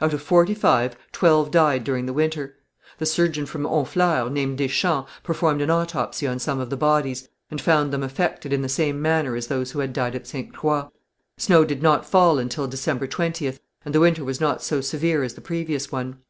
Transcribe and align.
Out 0.00 0.12
of 0.14 0.22
forty 0.22 0.54
five, 0.54 0.96
twelve 1.10 1.50
died 1.50 1.82
during 1.82 2.06
the 2.06 2.12
winter. 2.12 2.54
The 2.98 3.04
surgeon 3.04 3.46
from 3.46 3.64
Honfleur, 3.64 4.30
named 4.30 4.58
Deschamps, 4.58 5.10
performed 5.24 5.60
an 5.60 5.70
autopsy 5.70 6.24
on 6.24 6.38
some 6.38 6.60
of 6.60 6.70
the 6.70 6.76
bodies, 6.76 7.26
and 7.50 7.60
found 7.60 7.92
them 7.92 8.04
affected 8.04 8.52
in 8.52 8.62
the 8.62 8.68
same 8.68 9.02
manner 9.02 9.34
as 9.34 9.48
those 9.48 9.72
who 9.72 9.80
had 9.80 9.92
died 9.92 10.14
at 10.14 10.28
Ste. 10.28 10.52
Croix. 10.54 10.86
Snow 11.36 11.64
did 11.64 11.82
not 11.82 12.06
fall 12.06 12.38
until 12.38 12.68
December 12.68 13.08
20th, 13.08 13.58
and 13.84 13.92
the 13.92 13.98
winter 13.98 14.24
was 14.24 14.40
not 14.40 14.62
so 14.62 14.80
severe 14.80 15.24
as 15.24 15.34
the 15.34 15.40
previous 15.40 15.90
one. 15.90 16.20